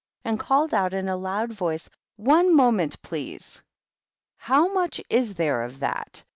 [0.23, 3.61] 263 and called out, in a loud voice, "One moment, please!"
[4.49, 6.23] "How much is there of that?"